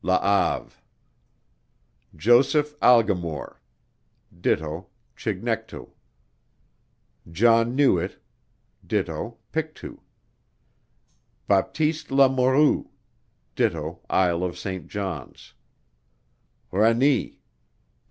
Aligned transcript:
La 0.03 0.19
Have, 0.19 0.81
Joseph 2.15 2.73
Algimoure, 2.79 3.57
do. 4.47 4.87
Chignectou, 5.15 5.91
John 7.31 7.77
Newit, 7.77 8.15
do. 8.83 9.37
Pictou, 9.51 9.99
Baptist 11.47 12.09
La 12.09 12.27
Morue, 12.27 12.89
do. 13.55 13.99
Isle 14.09 14.43
of 14.43 14.57
St. 14.57 14.87
John's, 14.87 15.53
Reni, 16.71 17.27
do. 17.27 17.35